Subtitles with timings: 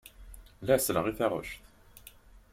[0.67, 1.61] La selleɣ i taɣect.